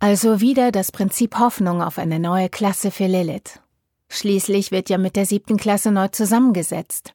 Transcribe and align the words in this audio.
Also 0.00 0.40
wieder 0.40 0.70
das 0.70 0.92
Prinzip 0.92 1.38
Hoffnung 1.38 1.82
auf 1.82 1.98
eine 1.98 2.20
neue 2.20 2.48
Klasse 2.48 2.92
für 2.92 3.06
Lilith. 3.06 3.60
Schließlich 4.08 4.70
wird 4.70 4.90
ja 4.90 4.98
mit 4.98 5.16
der 5.16 5.26
siebten 5.26 5.56
Klasse 5.56 5.90
neu 5.90 6.08
zusammengesetzt. 6.08 7.14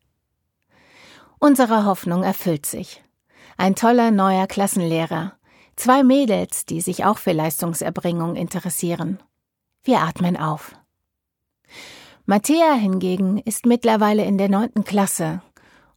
Unsere 1.40 1.86
Hoffnung 1.86 2.24
erfüllt 2.24 2.66
sich. 2.66 3.02
Ein 3.58 3.76
toller 3.76 4.12
neuer 4.12 4.48
Klassenlehrer. 4.48 5.34
Zwei 5.76 6.04
Mädels, 6.04 6.66
die 6.66 6.82
sich 6.82 7.06
auch 7.06 7.18
für 7.18 7.32
Leistungserbringung 7.32 8.36
interessieren. 8.36 9.20
Wir 9.84 10.00
atmen 10.02 10.38
auf. 10.38 10.76
Matthäa 12.26 12.74
hingegen 12.74 13.38
ist 13.40 13.66
mittlerweile 13.66 14.26
in 14.26 14.38
der 14.38 14.50
neunten 14.50 14.84
Klasse. 14.84 15.42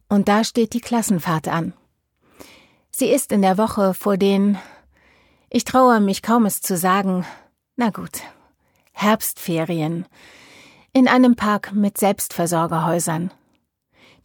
Und 0.09 0.29
da 0.29 0.43
steht 0.43 0.73
die 0.73 0.81
Klassenfahrt 0.81 1.47
an. 1.47 1.73
Sie 2.91 3.07
ist 3.07 3.31
in 3.31 3.41
der 3.41 3.57
Woche 3.57 3.93
vor 3.93 4.17
den, 4.17 4.57
ich 5.49 5.63
traue 5.63 5.99
mich 5.99 6.21
kaum 6.21 6.45
es 6.45 6.61
zu 6.61 6.77
sagen, 6.77 7.25
na 7.75 7.89
gut, 7.89 8.21
Herbstferien, 8.91 10.05
in 10.93 11.07
einem 11.07 11.35
Park 11.35 11.73
mit 11.73 11.97
Selbstversorgerhäusern. 11.97 13.31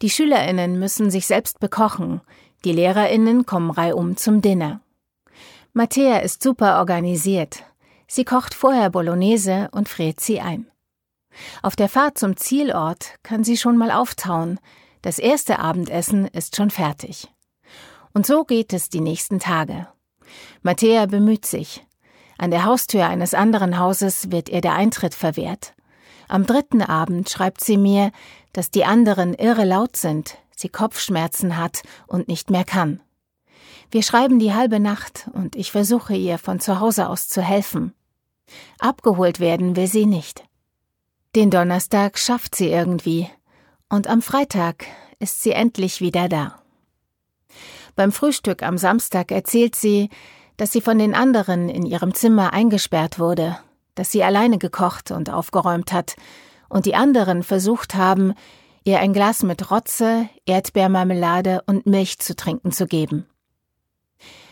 Die 0.01 0.09
Schülerinnen 0.09 0.79
müssen 0.79 1.11
sich 1.11 1.27
selbst 1.27 1.59
bekochen, 1.59 2.21
die 2.65 2.71
Lehrerinnen 2.71 3.45
kommen 3.45 3.71
reihum 3.71 4.17
zum 4.17 4.41
Dinner. 4.41 4.81
Matthäa 5.73 6.19
ist 6.19 6.43
super 6.43 6.79
organisiert. 6.79 7.63
Sie 8.07 8.25
kocht 8.25 8.53
vorher 8.53 8.89
Bolognese 8.89 9.69
und 9.71 9.89
friert 9.89 10.19
sie 10.19 10.39
ein. 10.39 10.67
Auf 11.61 11.75
der 11.75 11.89
Fahrt 11.89 12.17
zum 12.17 12.37
Zielort 12.37 13.15
kann 13.23 13.43
sie 13.43 13.57
schon 13.57 13.77
mal 13.77 13.91
auftauen. 13.91 14.59
Das 15.01 15.19
erste 15.19 15.59
Abendessen 15.59 16.27
ist 16.27 16.55
schon 16.55 16.69
fertig. 16.69 17.27
Und 18.13 18.25
so 18.25 18.43
geht 18.43 18.71
es 18.73 18.89
die 18.89 19.01
nächsten 19.01 19.39
Tage. 19.39 19.87
Matthäa 20.61 21.05
bemüht 21.05 21.45
sich. 21.45 21.85
An 22.37 22.51
der 22.51 22.65
Haustür 22.65 23.05
eines 23.05 23.33
anderen 23.33 23.79
Hauses 23.79 24.31
wird 24.31 24.49
ihr 24.49 24.61
der 24.61 24.73
Eintritt 24.73 25.13
verwehrt. 25.13 25.73
Am 26.27 26.45
dritten 26.45 26.81
Abend 26.81 27.29
schreibt 27.29 27.63
sie 27.63 27.77
mir, 27.77 28.11
dass 28.53 28.71
die 28.71 28.85
anderen 28.85 29.33
irre 29.33 29.65
laut 29.65 29.95
sind, 29.95 30.37
sie 30.55 30.69
Kopfschmerzen 30.69 31.57
hat 31.57 31.83
und 32.07 32.27
nicht 32.27 32.49
mehr 32.49 32.63
kann. 32.63 33.01
Wir 33.91 34.01
schreiben 34.01 34.39
die 34.39 34.53
halbe 34.53 34.79
Nacht 34.79 35.29
und 35.33 35.55
ich 35.55 35.71
versuche 35.71 36.15
ihr 36.15 36.37
von 36.37 36.59
zu 36.59 36.79
Hause 36.79 37.09
aus 37.09 37.27
zu 37.27 37.41
helfen. 37.41 37.93
Abgeholt 38.79 39.39
werden 39.39 39.75
will 39.75 39.87
sie 39.87 40.05
nicht. 40.05 40.43
Den 41.35 41.49
Donnerstag 41.49 42.17
schafft 42.17 42.55
sie 42.55 42.69
irgendwie 42.69 43.29
und 43.89 44.07
am 44.07 44.21
Freitag 44.21 44.85
ist 45.19 45.43
sie 45.43 45.51
endlich 45.51 46.01
wieder 46.01 46.29
da. 46.29 46.62
Beim 47.95 48.11
Frühstück 48.11 48.63
am 48.63 48.77
Samstag 48.77 49.31
erzählt 49.31 49.75
sie, 49.75 50.09
dass 50.57 50.71
sie 50.71 50.81
von 50.81 50.97
den 50.97 51.13
anderen 51.13 51.69
in 51.69 51.85
ihrem 51.85 52.13
Zimmer 52.13 52.53
eingesperrt 52.53 53.19
wurde, 53.19 53.57
dass 53.95 54.11
sie 54.11 54.23
alleine 54.23 54.57
gekocht 54.57 55.11
und 55.11 55.29
aufgeräumt 55.29 55.93
hat 55.93 56.15
und 56.69 56.85
die 56.85 56.95
anderen 56.95 57.43
versucht 57.43 57.95
haben, 57.95 58.33
ihr 58.83 58.99
ein 58.99 59.13
Glas 59.13 59.43
mit 59.43 59.71
Rotze, 59.71 60.27
Erdbeermarmelade 60.45 61.61
und 61.67 61.85
Milch 61.85 62.19
zu 62.19 62.35
trinken 62.35 62.71
zu 62.71 62.87
geben. 62.87 63.27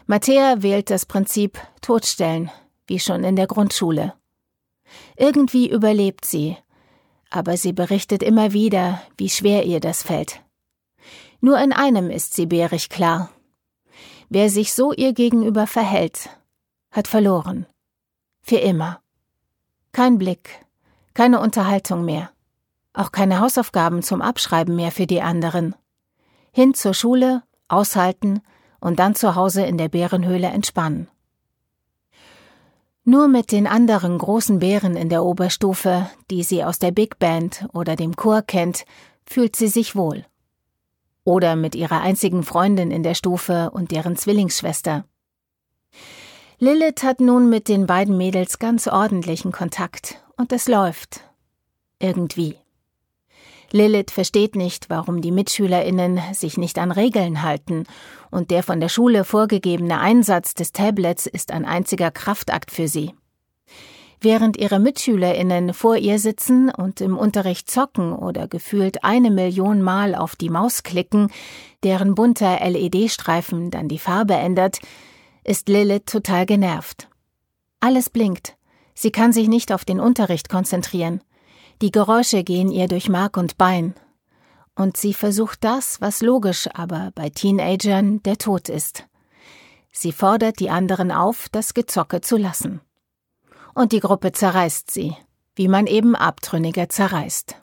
Matthäa 0.06 0.62
wählt 0.62 0.90
das 0.90 1.06
Prinzip 1.06 1.60
Totstellen, 1.82 2.52
wie 2.88 3.00
schon 3.00 3.24
in 3.24 3.36
der 3.36 3.48
Grundschule. 3.48 4.14
Irgendwie 5.16 5.70
überlebt 5.70 6.26
sie, 6.26 6.58
aber 7.30 7.58
sie 7.58 7.74
berichtet 7.74 8.24
immer 8.24 8.54
wieder, 8.54 9.02
wie 9.18 9.30
schwer 9.30 9.66
ihr 9.66 9.80
das 9.80 10.04
fällt. 10.04 10.42
Nur 11.42 11.60
in 11.60 11.74
einem 11.74 12.10
ist 12.10 12.36
sie 12.36 12.46
bärig 12.46 12.90
klar. 12.90 13.30
Wer 14.30 14.50
sich 14.50 14.74
so 14.74 14.94
ihr 14.94 15.14
gegenüber 15.14 15.68
verhält, 15.68 16.30
hat 16.92 17.08
verloren. 17.08 17.66
Für 18.42 18.58
immer. 18.58 19.02
Kein 19.92 20.18
Blick, 20.18 20.66
keine 21.14 21.40
Unterhaltung 21.40 22.06
mehr. 22.06 22.30
Auch 22.94 23.12
keine 23.12 23.40
Hausaufgaben 23.40 24.04
zum 24.04 24.22
Abschreiben 24.22 24.76
mehr 24.76 24.92
für 24.92 25.08
die 25.08 25.22
anderen. 25.22 25.76
Hin 26.52 26.74
zur 26.74 26.94
Schule, 26.94 27.44
aushalten 27.68 28.42
und 28.80 29.00
dann 29.00 29.16
zu 29.16 29.36
Hause 29.36 29.66
in 29.66 29.78
der 29.78 29.90
Bärenhöhle 29.90 30.48
entspannen. 30.48 31.08
Nur 33.04 33.28
mit 33.28 33.52
den 33.52 33.66
anderen 33.66 34.18
großen 34.18 34.60
Bären 34.60 34.96
in 34.96 35.10
der 35.10 35.24
Oberstufe, 35.24 36.10
die 36.30 36.44
sie 36.44 36.64
aus 36.64 36.78
der 36.78 36.92
Big 36.92 37.18
Band 37.18 37.68
oder 37.74 37.96
dem 37.96 38.16
Chor 38.16 38.44
kennt, 38.44 38.86
fühlt 39.26 39.56
sie 39.56 39.70
sich 39.70 39.96
wohl. 39.96 40.26
Oder 41.24 41.56
mit 41.56 41.76
ihrer 41.76 42.02
einzigen 42.02 42.44
Freundin 42.44 42.92
in 42.92 43.04
der 43.04 43.14
Stufe 43.14 43.70
und 43.72 43.92
deren 43.92 44.16
Zwillingsschwester. 44.16 45.06
Lilith 46.60 47.04
hat 47.04 47.20
nun 47.20 47.50
mit 47.50 47.68
den 47.68 47.88
beiden 47.88 48.18
Mädels 48.18 48.60
ganz 48.60 48.88
ordentlichen 48.88 49.52
Kontakt 49.52 50.24
und 50.38 50.52
es 50.52 50.68
läuft. 50.68 51.22
Irgendwie. 52.00 52.58
Lilith 53.72 54.12
versteht 54.12 54.56
nicht, 54.56 54.90
warum 54.90 55.22
die 55.22 55.32
MitschülerInnen 55.32 56.20
sich 56.34 56.58
nicht 56.58 56.78
an 56.78 56.92
Regeln 56.92 57.42
halten 57.42 57.86
und 58.30 58.52
der 58.52 58.64
von 58.64 58.80
der 58.80 58.90
Schule 58.90 59.24
vorgegebene 59.24 60.00
Einsatz 60.00 60.54
des 60.54 60.72
Tablets 60.74 61.26
ist 61.26 61.52
ein 61.52 61.66
einziger 61.66 62.12
Kraftakt 62.12 62.72
für 62.72 62.88
sie. 62.88 63.14
Während 64.24 64.56
ihre 64.58 64.80
MitschülerInnen 64.80 65.74
vor 65.74 65.98
ihr 65.98 66.20
sitzen 66.20 66.70
und 66.70 67.02
im 67.02 67.18
Unterricht 67.18 67.72
zocken 67.72 68.14
oder 68.14 68.48
gefühlt 68.48 69.04
eine 69.04 69.32
Million 69.32 69.82
Mal 69.82 70.14
auf 70.14 70.36
die 70.36 70.52
Maus 70.52 70.84
klicken, 70.84 71.32
deren 71.84 72.14
bunter 72.14 72.60
LED-Streifen 72.64 73.72
dann 73.72 73.88
die 73.88 73.98
Farbe 73.98 74.36
ändert, 74.36 74.78
ist 75.44 75.70
Lilith 75.70 76.06
total 76.06 76.46
genervt. 76.46 77.10
Alles 77.80 78.12
blinkt. 78.12 78.56
Sie 78.94 79.12
kann 79.12 79.34
sich 79.34 79.48
nicht 79.48 79.74
auf 79.74 79.86
den 79.86 80.00
Unterricht 80.00 80.50
konzentrieren. 80.50 81.22
Die 81.82 81.90
Geräusche 81.90 82.44
gehen 82.44 82.70
ihr 82.70 82.88
durch 82.88 83.10
Mark 83.10 83.38
und 83.38 83.58
Bein. 83.58 83.96
Und 84.76 84.98
sie 84.98 85.16
versucht 85.16 85.64
das, 85.64 86.00
was 86.00 86.22
logisch 86.22 86.70
aber 86.76 87.12
bei 87.16 87.32
Teenagern 87.32 88.22
der 88.22 88.38
Tod 88.38 88.70
ist. 88.70 89.08
Sie 89.92 90.12
fordert 90.12 90.60
die 90.60 90.70
anderen 90.70 91.12
auf, 91.12 91.50
das 91.52 91.74
Gezocke 91.74 92.22
zu 92.22 92.38
lassen. 92.38 92.82
Und 93.74 93.92
die 93.92 94.00
Gruppe 94.00 94.32
zerreißt 94.32 94.92
sie, 94.92 95.16
wie 95.56 95.68
man 95.68 95.88
eben 95.88 96.16
Abtrünniger 96.16 96.90
zerreißt. 96.90 97.56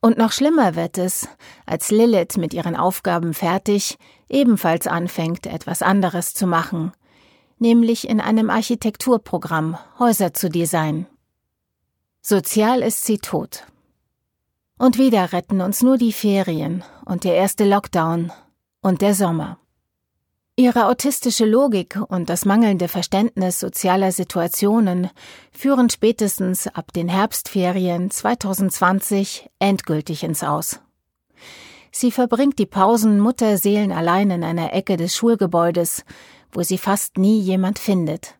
Und 0.00 0.16
noch 0.16 0.32
schlimmer 0.32 0.76
wird 0.76 0.96
es, 0.96 1.28
als 1.66 1.90
Lilith 1.90 2.36
mit 2.36 2.54
ihren 2.54 2.76
Aufgaben 2.76 3.34
fertig 3.34 3.98
ebenfalls 4.28 4.86
anfängt, 4.86 5.46
etwas 5.46 5.82
anderes 5.82 6.34
zu 6.34 6.46
machen, 6.46 6.92
nämlich 7.58 8.08
in 8.08 8.20
einem 8.20 8.50
Architekturprogramm 8.50 9.76
Häuser 9.98 10.32
zu 10.32 10.48
designen. 10.48 11.06
Sozial 12.20 12.82
ist 12.82 13.04
sie 13.04 13.18
tot. 13.18 13.64
Und 14.78 14.98
wieder 14.98 15.32
retten 15.32 15.60
uns 15.60 15.82
nur 15.82 15.98
die 15.98 16.12
Ferien 16.12 16.84
und 17.04 17.24
der 17.24 17.34
erste 17.34 17.68
Lockdown 17.68 18.30
und 18.80 19.02
der 19.02 19.14
Sommer. 19.14 19.58
Ihre 20.58 20.86
autistische 20.86 21.44
Logik 21.44 22.00
und 22.08 22.28
das 22.28 22.44
mangelnde 22.44 22.88
Verständnis 22.88 23.60
sozialer 23.60 24.10
Situationen 24.10 25.08
führen 25.52 25.88
spätestens 25.88 26.66
ab 26.66 26.92
den 26.92 27.08
Herbstferien 27.08 28.10
2020 28.10 29.50
endgültig 29.60 30.24
ins 30.24 30.42
Aus. 30.42 30.80
Sie 31.92 32.10
verbringt 32.10 32.58
die 32.58 32.66
Pausen 32.66 33.20
Mutterseelen 33.20 33.92
allein 33.92 34.32
in 34.32 34.42
einer 34.42 34.72
Ecke 34.72 34.96
des 34.96 35.14
Schulgebäudes, 35.14 36.04
wo 36.50 36.64
sie 36.64 36.78
fast 36.78 37.18
nie 37.18 37.38
jemand 37.38 37.78
findet. 37.78 38.34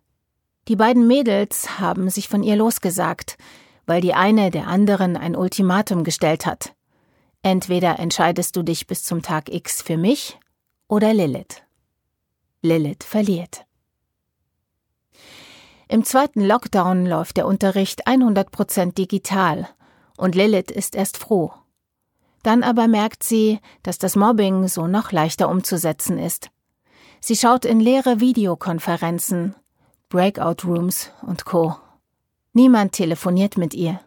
Die 0.66 0.74
beiden 0.74 1.06
Mädels 1.06 1.78
haben 1.78 2.10
sich 2.10 2.26
von 2.26 2.42
ihr 2.42 2.56
losgesagt, 2.56 3.38
weil 3.86 4.00
die 4.00 4.14
eine 4.14 4.50
der 4.50 4.66
anderen 4.66 5.16
ein 5.16 5.36
Ultimatum 5.36 6.02
gestellt 6.02 6.46
hat. 6.46 6.74
Entweder 7.42 8.00
entscheidest 8.00 8.56
du 8.56 8.64
dich 8.64 8.88
bis 8.88 9.04
zum 9.04 9.22
Tag 9.22 9.54
X 9.54 9.82
für 9.82 9.96
mich 9.96 10.36
oder 10.88 11.14
Lilith. 11.14 11.62
Lilith 12.62 13.04
verliert. 13.04 13.64
Im 15.88 16.04
zweiten 16.04 16.44
Lockdown 16.44 17.06
läuft 17.06 17.36
der 17.36 17.46
Unterricht 17.46 18.06
100% 18.06 18.94
digital 18.94 19.68
und 20.16 20.34
Lilith 20.34 20.70
ist 20.70 20.94
erst 20.94 21.16
froh. 21.16 21.52
Dann 22.42 22.62
aber 22.62 22.88
merkt 22.88 23.22
sie, 23.22 23.60
dass 23.82 23.98
das 23.98 24.16
Mobbing 24.16 24.68
so 24.68 24.86
noch 24.86 25.12
leichter 25.12 25.48
umzusetzen 25.48 26.18
ist. 26.18 26.50
Sie 27.20 27.36
schaut 27.36 27.64
in 27.64 27.80
leere 27.80 28.20
Videokonferenzen, 28.20 29.54
Breakout 30.08 30.66
Rooms 30.66 31.10
und 31.22 31.44
Co. 31.44 31.76
Niemand 32.52 32.92
telefoniert 32.92 33.56
mit 33.56 33.74
ihr. 33.74 34.00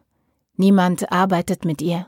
Niemand 0.56 1.12
arbeitet 1.12 1.65
mit 1.65 1.81
ihr. 1.81 2.07